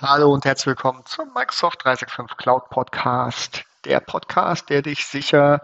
[0.00, 3.64] Hallo und herzlich willkommen zum Microsoft 365 Cloud Podcast.
[3.84, 5.60] Der Podcast, der dich sicher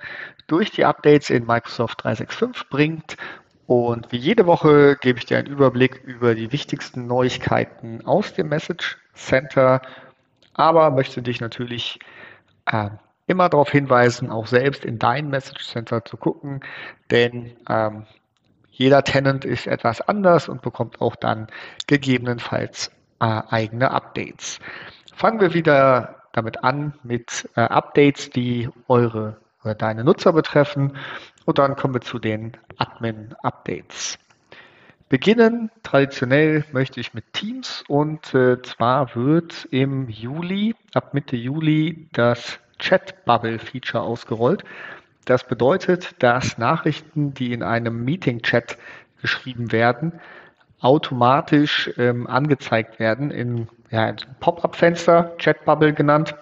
[0.49, 3.17] durch die Updates in Microsoft 365 bringt.
[3.69, 8.49] Und wie jede Woche gebe ich dir einen Überblick über die wichtigsten Neuigkeiten aus dem
[8.49, 9.81] Message Center,
[10.53, 12.01] aber möchte dich natürlich
[12.67, 12.91] äh,
[13.29, 16.65] immer darauf hinweisen, auch selbst in dein Message Center zu gucken,
[17.13, 18.05] denn ähm,
[18.73, 21.47] jeder Tenant ist etwas anders und bekommt auch dann
[21.87, 22.91] gegebenenfalls
[23.25, 24.59] eigene Updates.
[25.15, 30.97] Fangen wir wieder damit an mit äh, Updates, die eure oder deine Nutzer betreffen.
[31.45, 34.19] Und dann kommen wir zu den Admin-Updates.
[35.09, 42.09] Beginnen traditionell möchte ich mit Teams und äh, zwar wird im Juli, ab Mitte Juli,
[42.13, 44.65] das Chat-Bubble-Feature ausgerollt.
[45.27, 48.77] Das bedeutet, dass Nachrichten, die in einem Meeting-Chat
[49.21, 50.21] geschrieben werden,
[50.81, 56.35] automatisch ähm, angezeigt werden in ja, Pop-up-Fenster, Chat-Bubble genannt,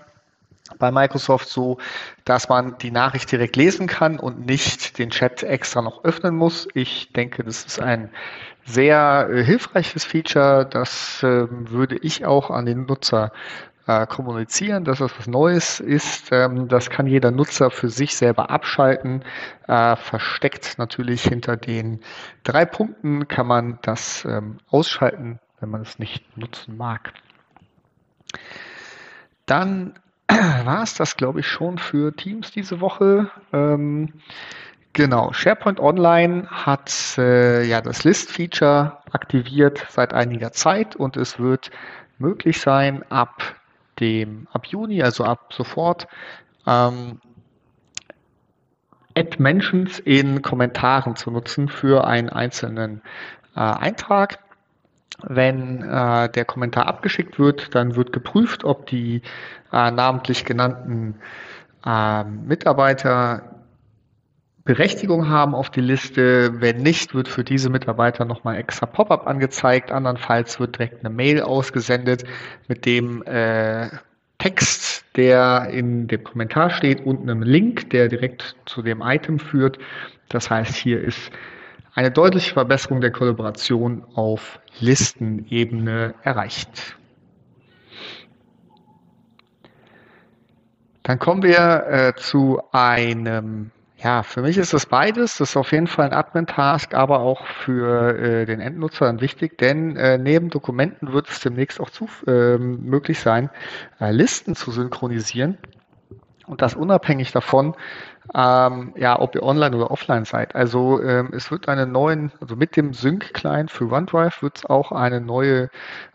[0.79, 1.79] bei Microsoft so,
[2.25, 6.69] dass man die Nachricht direkt lesen kann und nicht den Chat extra noch öffnen muss.
[6.75, 8.11] Ich denke, das ist ein
[8.65, 10.67] sehr äh, hilfreiches Feature.
[10.69, 13.33] Das äh, würde ich auch an den Nutzer
[13.87, 16.29] äh, kommunizieren, dass das was Neues ist.
[16.31, 19.25] Ähm, das kann jeder Nutzer für sich selber abschalten.
[19.67, 22.01] Äh, versteckt natürlich hinter den
[22.45, 27.13] drei Punkten kann man das ähm, ausschalten, wenn man es nicht nutzen mag.
[29.47, 29.95] Dann
[30.29, 33.31] war es das, glaube ich, schon für Teams diese Woche.
[33.53, 34.13] Ähm,
[34.93, 41.71] genau, SharePoint Online hat äh, ja das List-Feature aktiviert seit einiger Zeit und es wird
[42.19, 43.57] möglich sein, ab
[44.01, 46.07] dem, ab Juni, also ab sofort,
[46.67, 47.21] ähm,
[49.15, 53.03] Add Mentions in Kommentaren zu nutzen für einen einzelnen
[53.55, 54.39] äh, Eintrag.
[55.23, 59.23] Wenn äh, der Kommentar abgeschickt wird, dann wird geprüft, ob die
[59.73, 61.17] äh, namentlich genannten
[61.85, 63.62] äh, Mitarbeiter
[64.65, 66.61] Berechtigung haben auf die Liste.
[66.61, 69.91] Wenn nicht, wird für diese Mitarbeiter nochmal extra Pop-up angezeigt.
[69.91, 72.25] Andernfalls wird direkt eine Mail ausgesendet
[72.69, 73.89] mit dem äh,
[74.39, 79.79] Text, der in dem Kommentar steht und einem Link, der direkt zu dem Item führt.
[80.29, 81.33] Das heißt, hier ist
[81.95, 86.97] eine deutliche Verbesserung der Kollaboration auf Listenebene erreicht.
[91.03, 93.73] Dann kommen wir äh, zu einem
[94.03, 95.39] ja, für mich ist das beides.
[95.39, 99.97] Das ist auf jeden Fall ein Admin-Task, aber auch für äh, den Endnutzer wichtig, denn
[99.97, 103.51] äh, neben Dokumenten wird es demnächst auch zu, äh, möglich sein,
[104.01, 105.59] äh, Listen zu synchronisieren.
[106.47, 107.75] Und das unabhängig davon,
[108.35, 110.55] ähm, ja, ob ihr online oder offline seid.
[110.57, 114.91] Also ähm, es wird eine neuen, also mit dem Sync-Client für OneDrive wird es auch
[114.91, 115.71] eine neue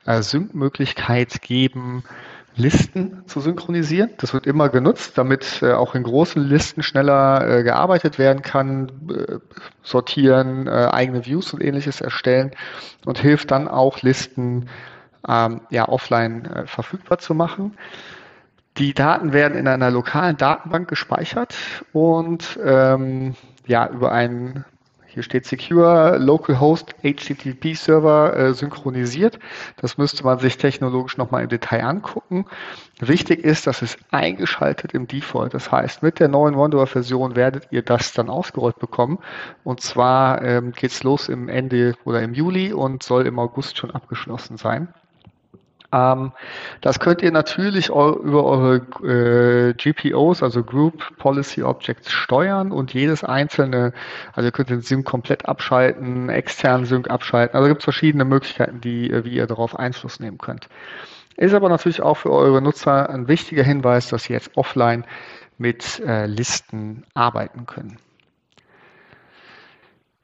[0.06, 2.04] äh, Sync-Möglichkeit geben,
[2.58, 4.10] Listen zu synchronisieren.
[4.18, 8.92] Das wird immer genutzt, damit äh, auch in großen Listen schneller äh, gearbeitet werden kann,
[9.10, 9.38] äh,
[9.84, 12.52] sortieren, äh, eigene Views und ähnliches erstellen
[13.06, 14.68] und hilft dann auch Listen
[15.28, 17.78] ähm, ja, offline äh, verfügbar zu machen.
[18.78, 21.56] Die Daten werden in einer lokalen Datenbank gespeichert
[21.94, 23.36] und ähm,
[23.66, 24.66] ja, über einen
[25.18, 29.40] hier steht Secure Localhost HTTP Server äh, synchronisiert.
[29.78, 32.46] Das müsste man sich technologisch nochmal im Detail angucken.
[33.00, 35.56] Wichtig ist, dass es eingeschaltet im Default.
[35.56, 39.18] Das heißt, mit der neuen OneDrive-Version werdet ihr das dann ausgerollt bekommen.
[39.64, 43.76] Und zwar ähm, geht es los im Ende oder im Juli und soll im August
[43.76, 44.88] schon abgeschlossen sein.
[45.94, 46.32] Ähm,
[46.82, 53.24] das könnt ihr natürlich über eure äh, GPOs, also Group Policy Objects, steuern und jedes
[53.24, 53.94] einzelne,
[54.34, 57.56] also ihr könnt den Sync komplett abschalten, externen Sync abschalten.
[57.56, 60.68] Also gibt es verschiedene Möglichkeiten, die, äh, wie ihr darauf Einfluss nehmen könnt.
[61.38, 65.06] Ist aber natürlich auch für eure Nutzer ein wichtiger Hinweis, dass sie jetzt offline
[65.58, 67.98] mit äh, Listen arbeiten können.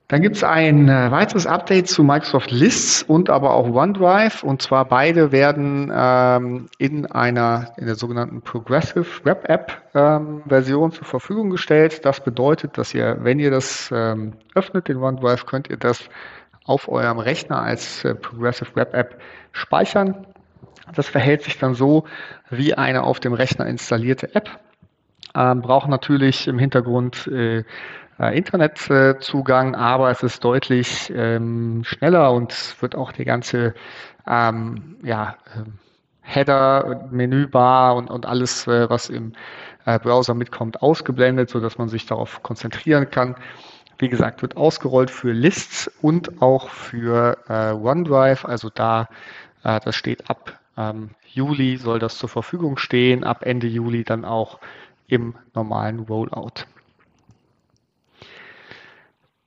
[0.10, 4.44] Dann gibt es ein äh, weiteres Update zu Microsoft Lists und aber auch OneDrive.
[4.44, 10.92] Und zwar beide werden ähm, in einer, in der sogenannten Progressive Web App ähm, Version
[10.92, 12.06] zur Verfügung gestellt.
[12.06, 16.10] Das bedeutet, dass ihr, wenn ihr das ähm, öffnet, den OneDrive, könnt ihr das
[16.66, 19.20] auf eurem Rechner als äh, Progressive Web App
[19.54, 20.28] speichern.
[20.96, 22.04] Das verhält sich dann so
[22.50, 24.50] wie eine auf dem Rechner installierte App.
[25.36, 27.64] Ähm, braucht natürlich im Hintergrund äh,
[28.20, 33.74] äh, Internetzugang, aber es ist deutlich ähm, schneller und wird auch die ganze
[34.28, 35.80] ähm, ja, ähm,
[36.22, 39.34] Header, Menübar und, und alles, äh, was im
[39.86, 43.36] äh, Browser mitkommt, ausgeblendet, sodass man sich darauf konzentrieren kann.
[43.98, 48.46] Wie gesagt, wird ausgerollt für Lists und auch für äh, OneDrive.
[48.46, 49.10] Also da,
[49.64, 54.26] äh, das steht ab ähm, Juli soll das zur Verfügung stehen, ab Ende Juli dann
[54.26, 54.60] auch
[55.08, 56.66] im normalen Rollout.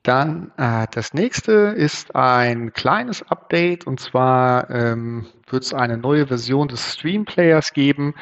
[0.07, 6.27] Dann äh, das nächste ist ein kleines Update und zwar ähm, wird es eine neue
[6.27, 8.13] Version des Stream Players geben.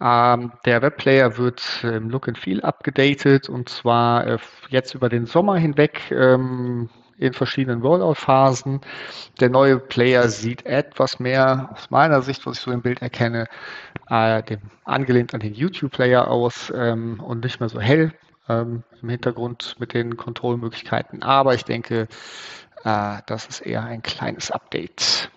[0.00, 4.38] Ähm, der Webplayer wird im Look and Feel abgedatet und zwar äh,
[4.70, 6.88] jetzt über den Sommer hinweg ähm,
[7.18, 8.80] in verschiedenen Rollout-Phasen.
[9.40, 13.48] Der neue Player sieht etwas mehr aus meiner Sicht, was ich so im Bild erkenne,
[14.08, 18.12] äh, dem, angelehnt an den YouTube-Player aus ähm, und nicht mehr so hell
[18.48, 21.22] ähm, im Hintergrund mit den Kontrollmöglichkeiten.
[21.22, 22.08] Aber ich denke,
[22.84, 25.30] äh, das ist eher ein kleines Update.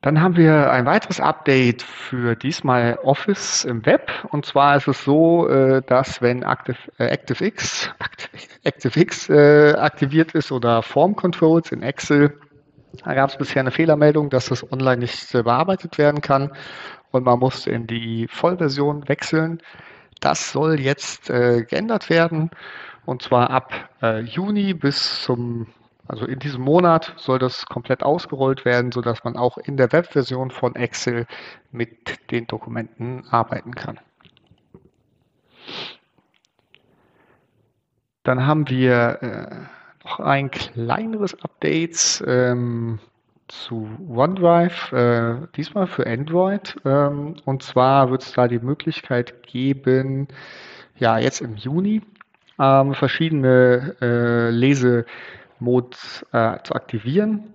[0.00, 4.12] Dann haben wir ein weiteres Update für diesmal Office im Web.
[4.30, 7.90] Und zwar ist es so, äh, dass wenn Active, äh, ActiveX,
[8.64, 12.38] ActiveX äh, aktiviert ist oder Form Controls in Excel,
[13.04, 16.52] da gab es bisher eine Fehlermeldung, dass das online nicht bearbeitet werden kann
[17.10, 19.60] und man muss in die Vollversion wechseln.
[20.20, 22.50] Das soll jetzt geändert werden
[23.04, 23.72] und zwar ab
[24.24, 25.66] Juni bis zum,
[26.08, 30.50] also in diesem Monat soll das komplett ausgerollt werden, sodass man auch in der Webversion
[30.50, 31.26] von Excel
[31.70, 34.00] mit den Dokumenten arbeiten kann.
[38.24, 42.22] Dann haben wir äh, noch ein kleineres Update.
[42.26, 42.98] Ähm,
[43.48, 46.76] zu OneDrive, äh, diesmal für Android.
[46.84, 50.28] Ähm, und zwar wird es da die Möglichkeit geben,
[50.98, 52.02] ja, jetzt im Juni
[52.58, 54.50] ähm, verschiedene äh,
[55.58, 57.54] Lesemodes äh, zu aktivieren.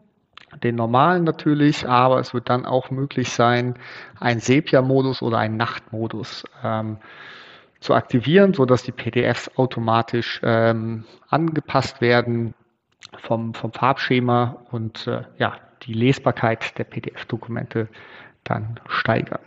[0.61, 3.75] Den normalen natürlich, aber es wird dann auch möglich sein,
[4.19, 6.97] einen Sepia-Modus oder einen Nachtmodus ähm,
[7.79, 12.53] zu aktivieren, sodass die PDFs automatisch ähm, angepasst werden
[13.17, 17.89] vom, vom Farbschema und äh, ja, die Lesbarkeit der PDF-Dokumente
[18.43, 19.41] dann steigern.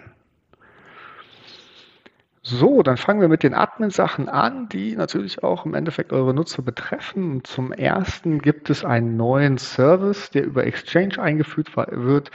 [2.49, 6.63] So, dann fangen wir mit den Admin-Sachen an, die natürlich auch im Endeffekt eure Nutzer
[6.63, 7.43] betreffen.
[7.43, 12.31] zum ersten gibt es einen neuen Service, der über Exchange eingeführt wird,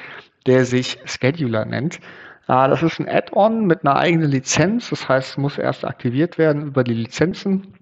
[0.47, 2.01] der sich Scheduler nennt.
[2.47, 6.37] Ah, das ist ein Add-on mit einer eigenen Lizenz, das heißt, es muss erst aktiviert
[6.37, 7.73] werden über die Lizenzen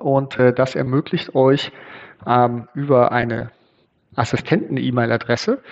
[0.00, 1.70] und äh, das ermöglicht euch
[2.26, 3.52] ähm, über eine
[4.16, 5.62] Assistenten-E-Mail-Adresse,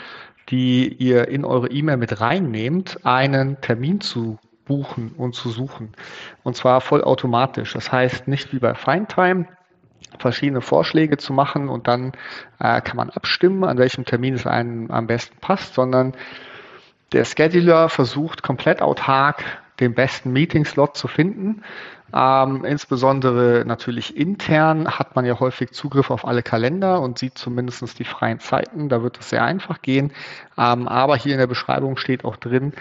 [0.50, 4.38] die ihr in eure E-Mail mit reinnehmt, einen Termin zu
[4.70, 5.90] buchen und zu suchen.
[6.44, 7.72] Und zwar vollautomatisch.
[7.72, 9.46] Das heißt nicht wie bei Findtime,
[10.20, 12.12] verschiedene Vorschläge zu machen und dann
[12.60, 16.14] äh, kann man abstimmen, an welchem Termin es einem am besten passt, sondern
[17.12, 19.42] der Scheduler versucht komplett autark
[19.80, 21.64] den besten Meeting-Slot zu finden
[22.12, 27.98] ähm, insbesondere natürlich intern hat man ja häufig Zugriff auf alle Kalender und sieht zumindest
[27.98, 28.88] die freien Zeiten.
[28.88, 30.12] Da wird es sehr einfach gehen.
[30.58, 32.72] Ähm, aber hier in der Beschreibung steht auch drin,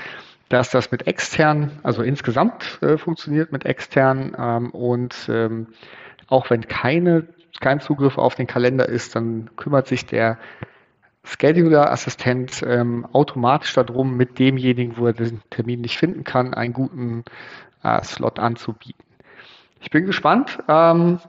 [0.50, 5.68] dass das mit extern, also insgesamt äh, funktioniert mit extern ähm, und ähm,
[6.28, 7.28] auch wenn keine,
[7.62, 10.38] kein Zugriff auf den Kalender ist, dann kümmert sich der
[11.24, 17.24] Scheduler-Assistent ähm, automatisch darum, mit demjenigen, wo er den Termin nicht finden kann, einen guten
[17.84, 19.06] äh, Slot anzubieten.
[19.82, 21.20] Ich bin gespannt, ähm,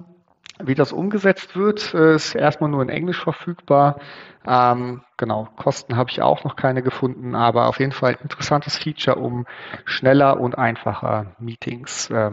[0.65, 1.95] wie das umgesetzt wird.
[1.95, 4.01] Äh, ist erstmal nur in Englisch verfügbar.
[4.47, 8.79] Ähm, genau, Kosten habe ich auch noch keine gefunden, aber auf jeden Fall ein interessantes
[8.79, 9.47] Feature, um
[9.85, 12.33] schneller und einfacher Meetings äh,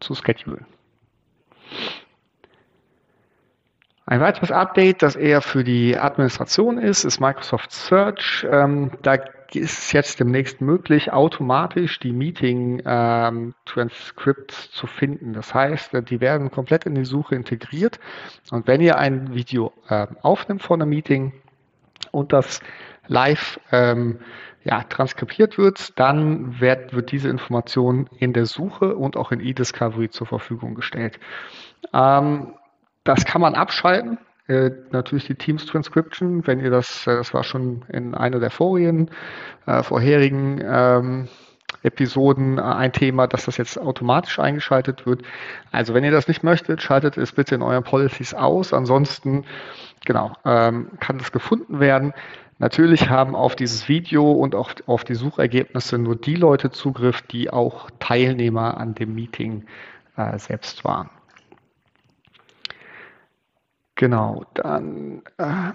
[0.00, 0.66] zu schedulen.
[4.06, 8.46] Ein weiteres Update, das eher für die Administration ist, ist Microsoft Search.
[8.50, 9.18] Ähm, da
[9.54, 15.32] ist es jetzt demnächst möglich, automatisch die Meeting-Transcripts ähm, zu finden.
[15.32, 17.98] Das heißt, äh, die werden komplett in die Suche integriert.
[18.50, 21.32] Und wenn ihr ein Video äh, aufnimmt von einem Meeting
[22.10, 22.60] und das
[23.06, 24.18] live ähm,
[24.64, 30.10] ja, transkribiert wird, dann wird, wird diese Information in der Suche und auch in eDiscovery
[30.10, 31.18] zur Verfügung gestellt.
[31.94, 32.54] Ähm,
[33.04, 34.18] das kann man abschalten.
[34.48, 38.50] Äh, natürlich die Teams Transcription, wenn ihr das, äh, das war schon in einer der
[38.50, 39.10] vorigen,
[39.66, 41.28] äh, vorherigen ähm,
[41.82, 45.22] Episoden äh, ein Thema, dass das jetzt automatisch eingeschaltet wird.
[45.70, 48.72] Also wenn ihr das nicht möchtet, schaltet es bitte in euren Policies aus.
[48.72, 49.44] Ansonsten,
[50.06, 52.14] genau, ähm, kann das gefunden werden.
[52.58, 57.50] Natürlich haben auf dieses Video und auch auf die Suchergebnisse nur die Leute Zugriff, die
[57.50, 59.66] auch Teilnehmer an dem Meeting
[60.16, 61.10] äh, selbst waren.
[63.98, 65.72] Genau, dann äh,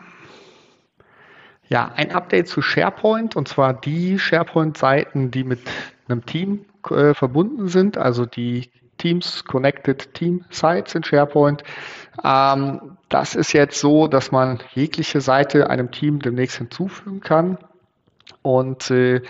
[1.68, 5.60] ja, ein Update zu SharePoint und zwar die SharePoint-Seiten, die mit
[6.08, 11.66] einem Team äh, verbunden sind, also die Teams Connected Team Sites in SharePoint.
[12.24, 17.58] Ähm, das ist jetzt so, dass man jegliche Seite einem Team demnächst hinzufügen kann.
[18.42, 19.22] Und äh,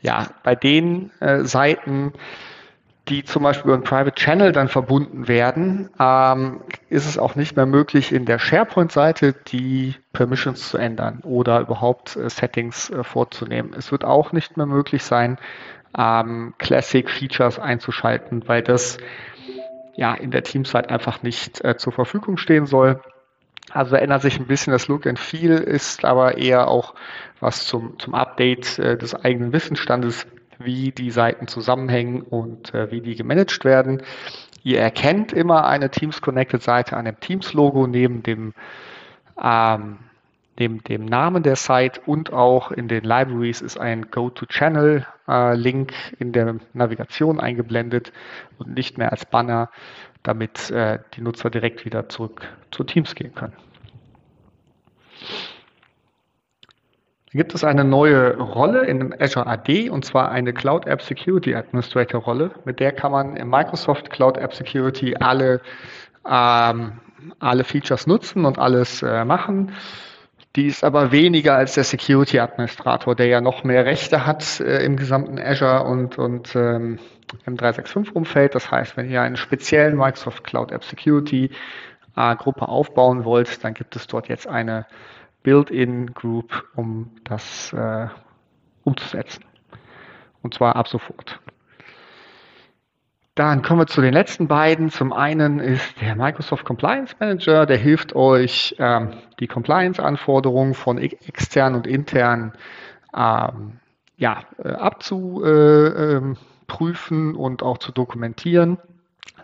[0.00, 2.12] ja, bei den äh, Seiten,
[3.08, 7.56] die zum Beispiel über einen Private Channel dann verbunden werden, ähm, ist es auch nicht
[7.56, 13.74] mehr möglich, in der SharePoint-Seite die Permissions zu ändern oder überhaupt äh, Settings äh, vorzunehmen.
[13.76, 15.38] Es wird auch nicht mehr möglich sein,
[15.96, 18.98] ähm, Classic Features einzuschalten, weil das
[19.96, 23.00] ja in der Teamsite einfach nicht äh, zur Verfügung stehen soll.
[23.70, 26.94] Also ändert sich ein bisschen das Look and Feel, ist aber eher auch
[27.40, 30.26] was zum, zum Update äh, des eigenen Wissensstandes
[30.58, 34.02] wie die Seiten zusammenhängen und äh, wie die gemanagt werden.
[34.64, 38.54] Ihr erkennt immer eine Teams Connected Seite an dem Teams Logo neben dem,
[39.42, 39.98] ähm,
[40.58, 45.92] neben dem Namen der Site und auch in den Libraries ist ein Go-to-Channel äh, Link
[46.18, 48.12] in der Navigation eingeblendet
[48.58, 49.70] und nicht mehr als Banner,
[50.24, 53.54] damit äh, die Nutzer direkt wieder zurück zu Teams gehen können.
[57.30, 62.22] Gibt es eine neue Rolle in Azure AD und zwar eine Cloud App Security Administrator
[62.22, 62.50] Rolle.
[62.64, 65.60] Mit der kann man in Microsoft Cloud App Security alle,
[66.26, 66.92] ähm,
[67.38, 69.72] alle Features nutzen und alles äh, machen.
[70.56, 74.82] Die ist aber weniger als der Security Administrator, der ja noch mehr Rechte hat äh,
[74.82, 76.98] im gesamten Azure und, und ähm,
[77.44, 78.54] im 365-Umfeld.
[78.54, 81.50] Das heißt, wenn ihr einen speziellen Microsoft Cloud App Security
[82.16, 84.86] äh, Gruppe aufbauen wollt, dann gibt es dort jetzt eine
[85.42, 88.08] Build-in-Group, um das äh,
[88.84, 89.44] umzusetzen.
[90.42, 91.40] Und zwar ab sofort.
[93.34, 94.90] Dann kommen wir zu den letzten beiden.
[94.90, 101.76] Zum einen ist der Microsoft Compliance Manager, der hilft euch, ähm, die Compliance-Anforderungen von extern
[101.76, 102.52] und intern
[103.16, 103.78] ähm,
[104.16, 106.34] ja, äh, abzuprüfen
[107.34, 108.78] äh, und auch zu dokumentieren.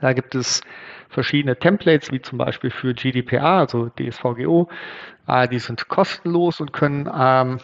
[0.01, 0.63] Da gibt es
[1.09, 4.69] verschiedene Templates, wie zum Beispiel für GDPR, also DSVGO.
[5.27, 7.59] Äh, die sind kostenlos und können ähm,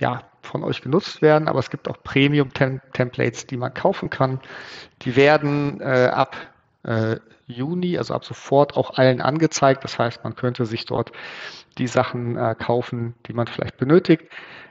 [0.00, 4.40] ja, von euch genutzt werden, aber es gibt auch Premium-Templates, die man kaufen kann.
[5.02, 6.36] Die werden äh, ab
[6.84, 9.84] äh, Juni, also ab sofort auch allen angezeigt.
[9.84, 11.12] Das heißt, man könnte sich dort
[11.78, 14.24] die Sachen äh, kaufen, die man vielleicht benötigt.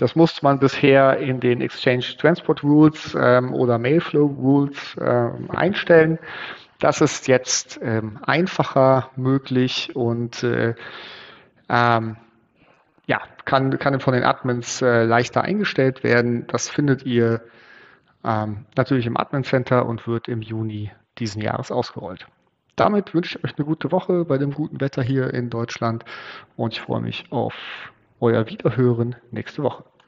[0.00, 6.18] das musste man bisher in den Exchange Transport Rules ähm, oder Mailflow Rules ähm, einstellen.
[6.78, 10.74] Das ist jetzt ähm, einfacher möglich und äh,
[11.68, 12.16] ähm,
[13.06, 16.46] ja, kann, kann von den Admins äh, leichter eingestellt werden.
[16.46, 17.42] Das findet ihr
[18.24, 22.26] ähm, natürlich im Admin Center und wird im Juni diesen Jahres ausgerollt.
[22.80, 26.02] Damit wünsche ich euch eine gute Woche bei dem guten Wetter hier in Deutschland
[26.56, 27.52] und ich freue mich auf
[28.20, 29.84] euer Wiederhören nächste Woche.